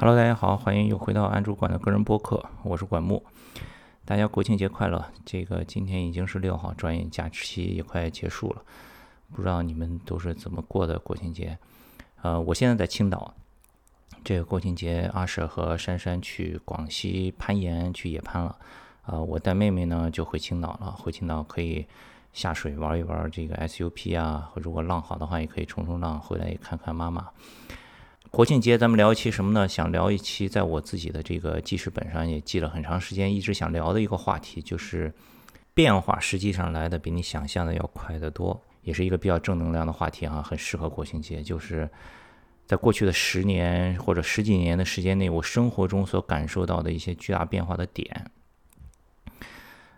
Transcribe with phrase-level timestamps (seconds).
[0.00, 3.22] Hello，大家好，欢迎又回到安主管的个人播客，我是管木。
[4.06, 5.04] 大家国庆节快乐！
[5.26, 8.62] 这个今天已经是六号，转眼假期也快结束了，
[9.30, 11.58] 不知道你们都是怎么过的国庆节？
[12.22, 13.34] 呃，我现在在青岛，
[14.24, 18.56] 这个国庆节阿舍和珊珊去广西攀岩去野攀了，
[19.04, 21.86] 呃，我带妹妹呢就回青岛了，回青岛可以
[22.32, 27.28] 下水玩一玩这个 SUP 啊，如果浪好的话也可以冲冲浪，回来也看看妈妈。
[28.30, 29.68] 国庆节咱们聊一期什么呢？
[29.68, 35.12] 想聊一期在我自己的这个记事本上也记了很长时间，一直想聊的一个话题，就是
[35.74, 41.42] 变化实际上来的比你想象的要快得多，也是一个比较正能量的话题啊，很适合国庆节。
[41.42, 41.90] 就是
[42.66, 48.30] 在过去的十年或者十几年的时间内，我生活中所感受到的一些巨大变化的点。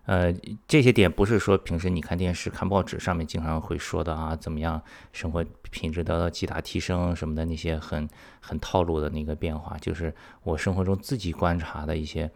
[0.04, 0.34] 呃，
[0.66, 8.08] 这些点不是说平时你看电视、看报纸上面经常会说的啊，怎么样生活品质得到极大提升什么的那些很
[8.40, 12.28] 很套路的那个变化，就是我生活中自己观察的一些，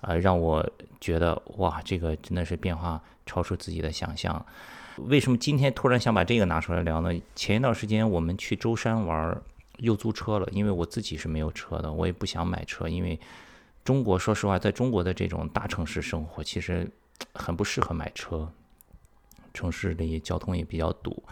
[0.00, 0.66] 呃，让我
[0.98, 4.42] 觉得哇，这个真的是变化超出自己的想象。
[4.96, 7.12] 为什么今天突然想把这个拿出来聊呢？
[7.34, 9.38] 前一段时间我们去舟山玩，
[9.76, 13.20] 又租车了，因为我自己是没有车的，我也不想买车，因为
[13.84, 16.90] 中国说实话，在中国的这种大城市生活，其实。
[17.34, 18.52] 很不适合买车，
[19.52, 21.22] 城市里交通也比较堵，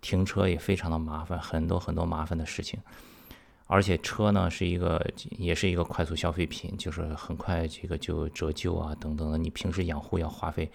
[0.00, 2.80] 停车也非常的麻烦，很多很多麻烦的事情。
[3.66, 5.04] 而且车呢是一个，
[5.38, 9.38] 也是一个快速消费品，就是很快这个就折旧啊等等的。
[9.38, 10.70] 你平时养护要花费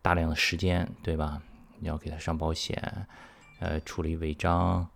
[0.00, 1.42] 大量的时间，对吧？
[1.78, 3.06] 你要给它上保险，
[3.60, 4.88] 呃，处理违章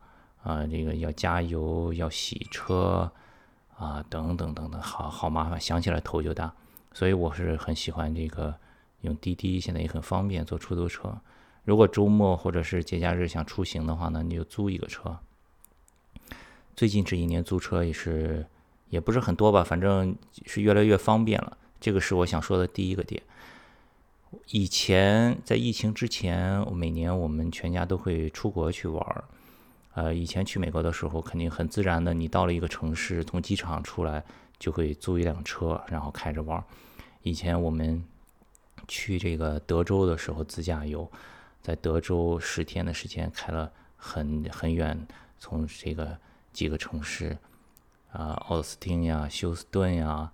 [0.42, 3.12] 啊，这个要加油，要洗车
[3.76, 6.50] 啊，等等等等，好好麻烦，想起来头就大。
[6.94, 8.54] 所以我是很喜欢这个。
[9.06, 11.18] 用滴滴现在也很方便，坐出租车。
[11.64, 15.18] 如果周末或者是节假日想出行的话呢，你就租一个车。
[16.76, 18.46] 最近这一年租车也是
[18.88, 21.58] 也不是很多吧，反正是越来越方便了。
[21.80, 23.20] 这个是我想说的第一个点。
[24.50, 29.24] 以前在疫情之前，每年我们全家都会出国去玩儿。
[29.94, 34.22] 呃，以前去美国的时候，肯定很自然的，你到了一个城市，从机场出来
[34.58, 36.62] 就会租一辆车，然后开着玩儿。
[37.22, 38.04] 以前我们。
[38.88, 41.10] 去这个德州的时候自驾游，
[41.62, 45.06] 在德州十天的时间开了很很远，
[45.38, 46.16] 从这个
[46.52, 47.36] 几个城市，
[48.12, 50.30] 啊，奥斯汀呀、休斯顿呀，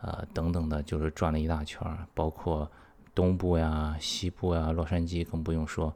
[0.00, 2.70] 呃等等的，就是转了一大圈儿，包括
[3.14, 5.94] 东部呀、西部呀、洛杉矶更不用说，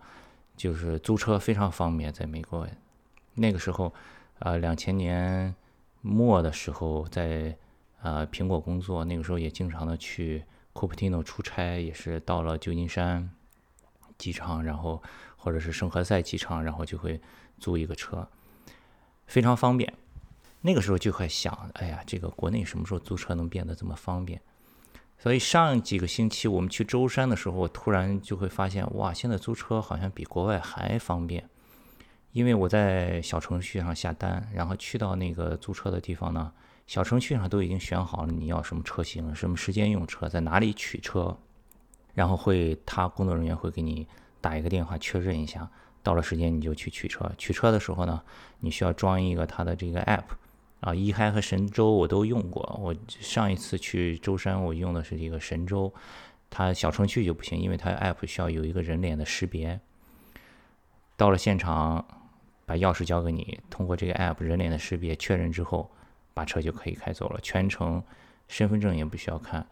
[0.57, 2.13] 就是租车非常方便。
[2.13, 2.67] 在美国
[3.35, 3.93] 那个时候，
[4.41, 5.55] 呃，两千年
[6.01, 7.57] 末的时候，在
[8.03, 10.45] 呃苹果工作，那个时候也经常的去。
[10.81, 13.31] Coptino 出差也是到了旧金山
[14.17, 15.03] 机场，然后
[15.37, 17.21] 或者是圣何塞机场，然后就会
[17.59, 18.27] 租一个车，
[19.27, 19.93] 非常方便。
[20.63, 24.41] 那个时候就会想，哎呀，这个国内什么时候租车能变得这么方便？
[25.19, 31.47] 所以上几个星期我们去舟山的时候，我突然就会发现，哇，现在租车好像比国外还方便。
[32.33, 36.53] 因为我在小程序上下单，然后去到那个租车的地方呢。
[36.91, 41.39] 小程序上都已经选好了你要什么车型、什么时间用车、在哪里取车，
[42.15, 44.09] 然后会他工作人员会给你
[44.41, 45.71] 打一个电话确认一下，
[46.03, 47.31] 到了时间你就去取车。
[47.39, 48.21] 取车的时候呢，
[48.59, 50.25] 你需要装一个他的这个 app，
[50.81, 52.77] 啊，一嗨和神州我都用过。
[52.83, 55.95] 我上一次去舟山我用的是这个神州，
[56.51, 59.79] 它小程序就不行，因为它 app 需要有一个人脸的识别。
[61.17, 62.05] 到了现场，
[62.67, 65.89] 把钥匙交给你，通过这个 app 人脸的识别确认之后。
[66.35, 68.03] 把车就可以开走了，全程
[68.49, 69.67] 身份证也不需要看，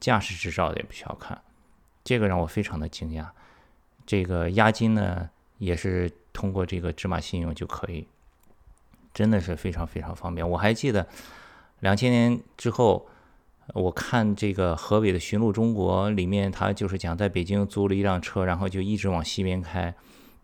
[0.00, 1.40] 驾驶执照也不需要看，
[2.02, 3.26] 这个让我非常的惊讶。
[4.06, 8.06] 这个押金呢，也是通过这个芝麻信用就可以，
[9.12, 10.48] 真的是非常非常方便。
[10.50, 11.06] 我还记得
[11.80, 13.08] 两千年之后，
[13.72, 19.94] 我看这个河北的《寻路中国》里面，他就是讲在北京租了一辆车，然后就一直往西边开。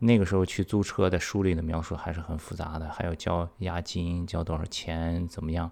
[0.03, 5.71] 那个时候去租车的书里的描述还是很复杂的，还要交押金，交多少钱，怎么样？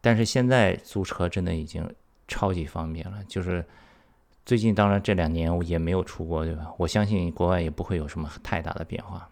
[0.00, 1.94] 但是现在租车真的已经
[2.26, 3.22] 超级方便了。
[3.28, 3.64] 就是
[4.46, 6.72] 最近，当然这两年我也没有出国，对吧？
[6.78, 9.28] 我相信国外也不会有什么太大的变化。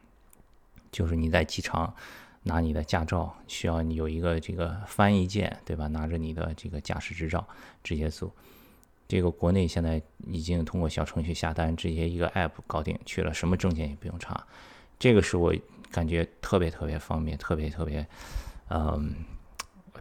[0.91, 1.95] 就是你在机场
[2.43, 5.87] 拿你的驾照，需要你有一个这个翻译件，对吧？
[5.89, 7.49] 拿着你的这个驾驶执照
[7.83, 8.31] 直接租。
[9.13, 14.43] 这个国内现在已经通过小程序下单，直接一个 app 搞定去了，什么证件也不用查。
[14.99, 15.55] 这个是我
[15.91, 18.09] 感觉特别特别方便，特别特别，
[18.71, 19.15] 嗯，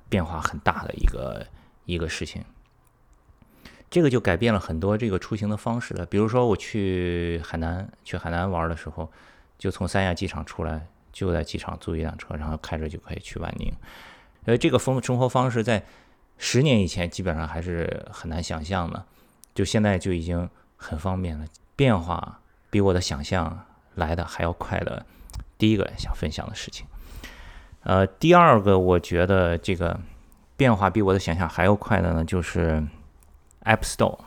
[0.08, 1.46] 变化很大的一个
[1.84, 2.42] 一个事情。
[3.90, 6.06] 这个就改变了很多这个出行的方式了。
[6.06, 9.12] 比如说我去海南，去海南玩的时候，
[9.58, 13.74] 就从三亚机场出来，就在机场租一辆车，然后开着就可以去万宁。
[14.46, 15.84] 呃，这个风生活方式在
[16.44, 19.06] 十年以前基本上还是很难想象的，
[19.54, 21.46] 就现在就已经很方便了，
[21.76, 22.40] 变化
[22.72, 25.06] 比我的想象来的还要快的。
[25.60, 26.88] 第一个想分享的事情，
[27.84, 30.00] 呃，第二个我觉得这个
[30.58, 32.84] 变化比我的想象还要快的呢，就是
[33.66, 34.18] App Store。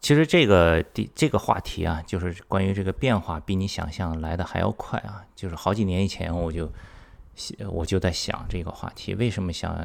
[0.00, 5.22] 其实这个第这个话题啊，就是关于这个变化比你想象来的还要快啊。
[5.36, 6.72] 就是好几年以前我就
[7.68, 9.76] 我就在想这个话题，为什么想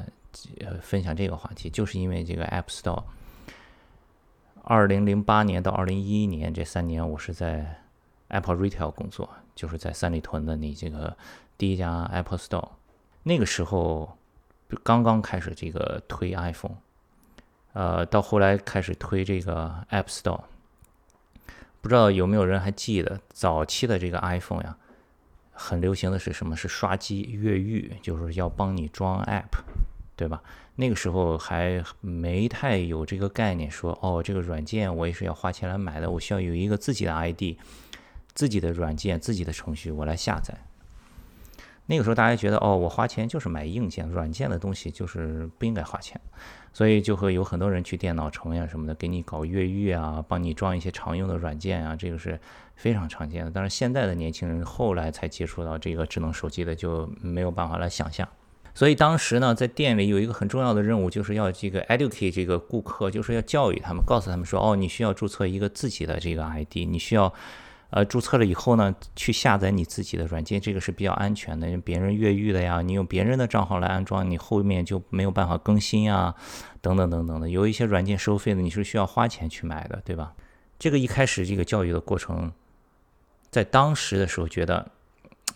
[0.60, 3.04] 呃分享这个话题，就是因为这个 App Store。
[4.64, 7.82] 二零零八年到二零一一年这三年，我是在
[8.30, 11.16] Apple Retail 工作，就是在三里屯的你这个
[11.58, 12.70] 第一家 Apple Store。
[13.24, 14.18] 那个时候
[14.84, 16.78] 刚刚开始这个推 iPhone。
[17.74, 20.42] 呃，到后来开始推这个 App Store，
[21.82, 24.78] 不知道有没有人还记得早期的这个 iPhone 呀？
[25.52, 26.56] 很流行的是什么？
[26.56, 29.58] 是刷机越狱，就是要帮你装 App，
[30.16, 30.42] 对吧？
[30.76, 37.58] 那个时候还没太有这个概念，说哦，这个软件我也是要花钱来买的，我需要有一个自己的 ID，
[38.34, 40.56] 自己的软件、自己的程序，我来下载。
[41.86, 46.20] 那个时候大家觉得哦，我花钱就是买硬件、软件的东西，就是不应该花钱。
[46.72, 52.40] 所以就会有很多人去电脑城呀什么的，给你搞越狱啊，帮你装一些常用的软件啊，这个是
[52.76, 53.52] 非常常见的。
[53.54, 58.28] 但是现在的年轻人后来才接触到这个智能手机的，就没有办法来想象。
[58.74, 67.34] 所以当时呢，在店里有一个很重要的任务，就是要这个 educate 这个顾客，就是要教育他们，告诉他们说，哦，你需要注册一个自己的这个 ID，你需要。
[67.96, 71.78] 呃，注册了以后呢，去下载你自己的软件，这个是比较安全的。
[71.78, 76.34] 别人越狱的呀，你用别人的账号来安装，你后面就没有办法更新啊，
[76.82, 77.48] 等等等等的。
[77.48, 80.34] 有一些软件收费的，你是需要花钱去买的，对吧？
[80.80, 82.52] 这个一开始这个教育的过程，
[83.52, 84.90] 在当时的时候觉得，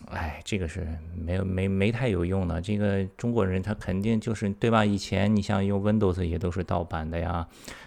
[0.06, 2.60] 哎，这个是没有没没太有用的。
[2.60, 4.84] 这个中国人他肯定就是对吧？
[4.84, 7.46] 以前你像用 Windows 也都是盗版的呀。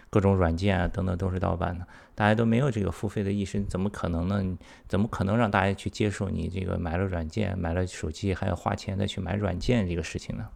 [0.09, 4.57] 各种软件啊等等都是盗版的，大家都没有这个付费的意识，怎么可能呢？
[4.85, 10.49] 怎么可能让大家去接受你这个买了软件、买了手机还要花钱再去买软件这个事情呢？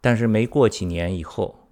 [0.00, 1.68] 但是没过几年以后，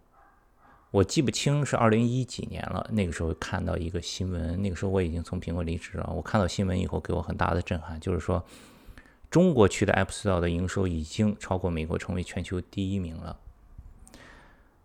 [0.90, 6.12] 我记不清是二零一几年了，那个时候看到一个新闻，那个时候我已经从苹果离职了。
[6.14, 8.44] 我看到新闻以后，给我很大的震撼，就是说
[9.32, 13.38] 中国区的 App Store 的营收已经超过美国，成为全球第一名了。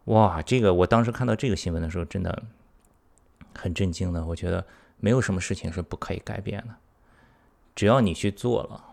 [0.06, 2.44] 哇，这个我当时看到这个新闻的时候，真的
[3.54, 4.26] 很震惊的。
[4.26, 4.66] 我觉得
[5.02, 6.76] 没有什么事情是不可以改变的，
[7.76, 8.86] 只要你去做了。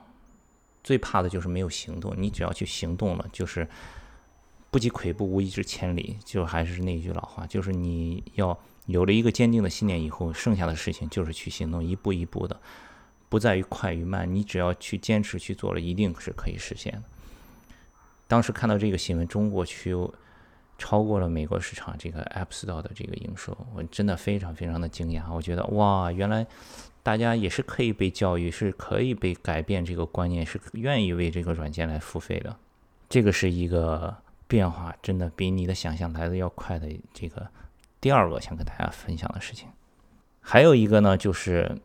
[0.82, 3.68] 最怕的就是没有行动，你只要去行动了，就是
[4.72, 6.18] 不积跬步无以至千里。
[6.24, 12.60] 就还是那句老话，就是你要有了一个坚定的信念以后，剩下的事情就是去行动，一步一步的，
[13.34, 17.02] 不在于快与慢，你只要去坚持去做了，一定是可以实现的。
[18.28, 19.92] 当时看到这个新闻，中国区。
[20.76, 25.32] 超过了美国市场这个 App Store 的这个营收，我真的非常非常的惊讶。
[25.32, 26.44] 我觉得哇，原来
[27.00, 32.56] 大家也是可以被教育，是可以被改变这个观念，是愿意为这个软件来付费的。
[33.08, 34.16] 这个是一个
[34.48, 36.88] 变化，真的比你的想象来的要快的。
[37.12, 37.46] 这个
[38.00, 39.68] 第二个想跟大家分享的事情，
[40.40, 41.78] 还有一个呢，就是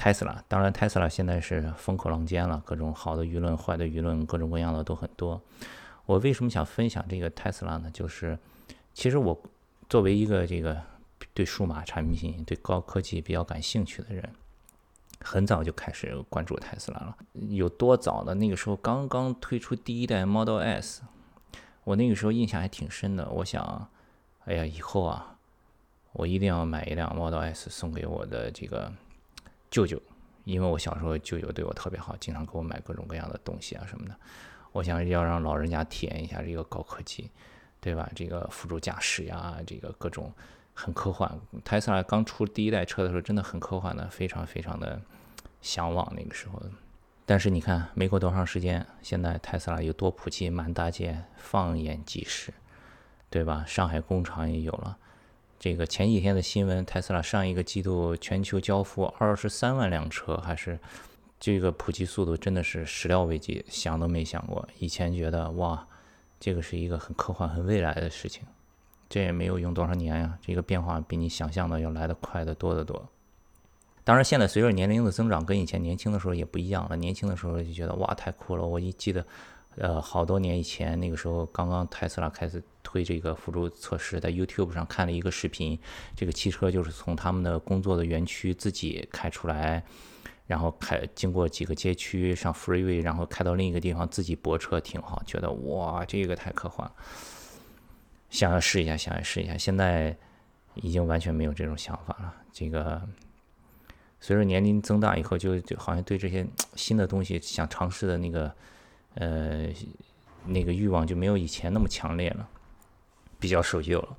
[0.00, 0.38] Tesla。
[0.48, 5.38] 当然，Tesla 现在是风口浪尖了，各种好的舆论、坏的舆论，各种各样的都很多。
[6.06, 7.90] 我为什么想分享这个特斯拉呢？
[7.92, 8.38] 就是，
[8.94, 9.38] 其实我
[9.90, 10.80] 作为一个这个
[11.34, 14.26] 对数码产品、对高科技比较感兴趣的人，
[15.20, 17.16] 很早就开始关注特斯拉了。
[17.34, 18.32] 有多早呢？
[18.34, 21.02] 那个时候刚刚推出第一代 Model S，
[21.84, 23.28] 我那个时候印象还挺深的。
[23.30, 23.88] 我想，
[24.46, 25.36] 哎呀，以后啊，
[26.12, 28.90] 我一定要买一辆 Model S 送给我的这个
[29.70, 30.00] 舅舅，
[30.44, 34.16] 因为我小时候舅舅对我特别好，经常给我买各种各样的东西啊什么的。
[34.72, 37.30] 我想要让老人家体验一下这个高科技，
[37.80, 38.10] 对吧？
[38.14, 40.32] 这个辅助驾驶呀，这个各种
[40.74, 41.30] 很科幻。
[41.64, 45.00] 特斯拉刚出第一代车的时候，真的很科幻的，非常非常的
[45.60, 46.62] 向往那个时候。
[47.26, 52.52] 但是你看，没过多长时间，现在特斯拉有多普及，满大街，放眼即是，
[53.28, 53.64] 对吧？
[53.66, 54.98] 上海工厂也有了。
[55.60, 60.80] 这个前几天的新闻，特斯拉上一个季度全球交付二十三万辆车，还是？
[61.38, 64.66] 这个普及速度真的是始料未及，想都没想过。
[64.78, 65.86] 以前觉得哇，
[66.38, 68.42] 这个是一个很科幻、很未来的事情，
[69.08, 70.38] 这也没有用多少年呀。
[70.40, 73.06] 这个变化比你想象的要来得快得多得多。
[74.02, 76.96] 当然，现在随着年龄的增长，跟以前年轻的时候也不一样了。
[76.96, 78.66] 年轻的时候就觉得哇，太酷了。
[78.66, 79.26] 我一记得，
[79.80, 85.78] 呃，好多年以前那个时候，刚刚特斯拉开始推这个辅助测试，在 YouTube 上看了一个视频，
[86.14, 89.82] 这个汽车就是从他们的工作的园区自己开出来。
[90.46, 96.92] 然后开经过几个街区上 freeway，然后开到另一个地方自己泊车停好，觉得哇，这个太科幻了。
[98.30, 99.56] 想要试一下，想要试一下。
[99.56, 100.16] 现在
[100.74, 102.34] 已经完全没有这种想法了。
[102.50, 103.00] 这个
[104.20, 106.44] 随着年龄增大以后，就就好像对这些
[106.74, 108.52] 新的东西想尝试的那个
[109.14, 109.68] 呃
[110.44, 112.48] 那个欲望就没有以前那么强烈了，
[113.38, 114.16] 比较守旧了。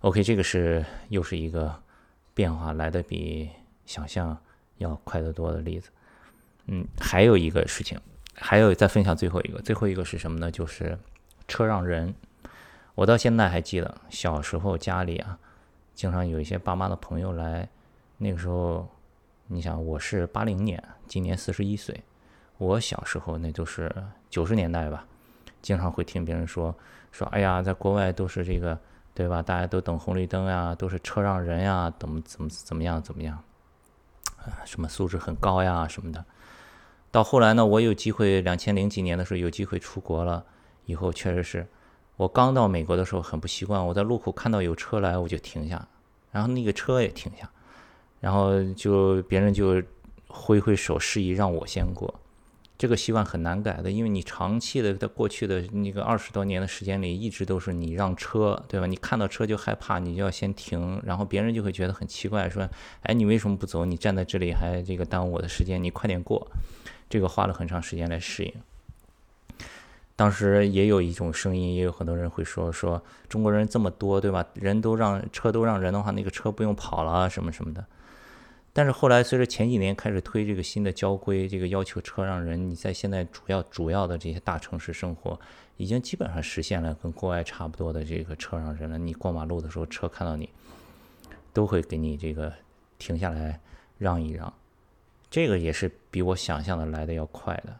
[0.00, 1.80] OK，这个是又是一个
[2.34, 3.50] 变化来的比
[3.86, 4.36] 想象
[4.78, 5.90] 要快得多的例子。
[6.66, 8.00] 嗯，还有一个事情，
[8.34, 10.50] 还有再分享最后一个，最后一个是什么呢？
[10.50, 10.98] 就是
[11.46, 12.14] 车让人。
[12.94, 15.38] 我到现在还记得小时候家里啊，
[15.94, 17.68] 经常有一些爸妈的朋友来。
[18.18, 18.88] 那个时候，
[19.48, 22.00] 你想我是八零年，今年四十一岁，
[22.58, 23.92] 我小时候那都是
[24.30, 25.04] 九十年代吧，
[25.60, 26.74] 经常会听别人说
[27.10, 28.78] 说，哎呀，在国外都是这个，
[29.14, 29.42] 对吧？
[29.42, 33.42] 大家都等红绿灯呀，都是车让人呀，怎么怎么怎么样怎么样，
[34.38, 36.24] 啊，什么素质很高呀什么的。
[37.10, 40.44] 到后来呢，我有机会，两千零几年的时候有机会出国了，
[40.86, 41.66] 以后确实是。
[42.16, 45.88] 我刚到美国的时候很不习惯，我在路口看到有车来我就停下，
[46.30, 47.50] 然后那个车也停下，
[48.20, 49.82] 然后就别人就
[50.28, 52.14] 挥挥手示意让我先过。
[52.82, 58.88] 这个习惯很难改的，因为你长期的在过去的那个二十多年的时间里，一直都是你让车，对吧？
[58.88, 62.68] 你看到车就害怕，你就要先停，然后别人就会觉得很奇怪，说
[63.06, 63.84] ：“哎，你为什么不走？
[63.84, 66.44] 你站在这里还这个耽误我的时间，你快点过。”
[67.08, 68.52] 这个花了很长时间来适应。
[70.16, 74.44] 当时也有一种声音，也有很多人会说说中国人这么多，对吧？
[74.54, 77.86] 人都让车都让人的话，那个车不用跑了什么什么的。
[78.74, 85.38] 但是后来随着前几年开始推这个新的交规，这个要求车让人，你在现在主要主要的这些大城市生活，
[85.76, 88.96] 已经基本上实现了跟国外差不多的这个车让人了。
[88.96, 90.48] 你过马路的时候，车看到你
[91.52, 92.50] 都会给你这个
[92.98, 93.60] 停下来
[93.98, 94.52] 让一让，
[95.28, 97.78] 这个也是比我想象的来的要快的。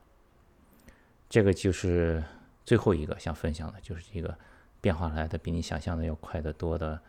[1.30, 2.22] 这个就是
[2.66, 4.36] 最后一个想分享的，就是这个
[4.82, 7.00] 变化来的比你想象的要快得多的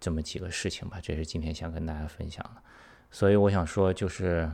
[0.00, 0.98] 这么几个事情吧。
[1.02, 2.62] 这是今天想跟大家分享的。
[3.10, 4.50] 所以我想说，就是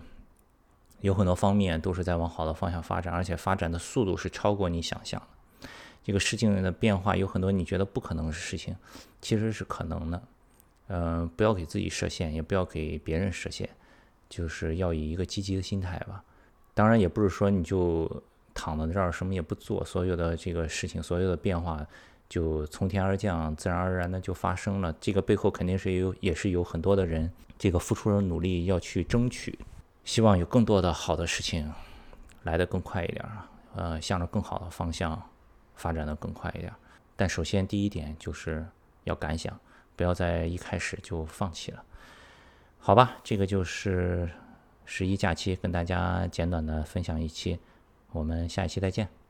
[1.01, 5.69] 有很多方面都是在往好的方向发展，而且发展的速度是超过你想象的。
[6.05, 8.77] 这个事情的变化有很多你觉得不可能的事情，
[9.21, 10.23] 其实是可能的。
[10.89, 13.69] 嗯，不要给自己设限，也不要给别人设限，
[14.29, 16.23] 就是要以一个积极的心态吧。
[16.75, 18.23] 当然，也不是说你就。
[18.55, 21.87] 躺在这儿什么也不做，所有的这个事情，所有的变化
[22.33, 24.91] 就从天而降，自然而然的就发生了。
[24.99, 29.59] 这个背后肯定是有，也是有很多的人这个付出了努力要去争取，
[30.03, 31.71] 希望有更多的好的事情
[32.45, 35.23] 来得更快一点啊，呃，向着更好的方向
[35.75, 36.73] 发展的更快一点。
[37.17, 38.67] 但首先第一点就是
[39.05, 39.61] 要敢想，
[39.95, 41.85] 不要在一开始就放弃了。
[42.79, 44.27] 好吧，这个就是
[44.87, 47.59] 十一假期跟大家简短的分享一期。
[48.13, 49.22] 我们下一期再见。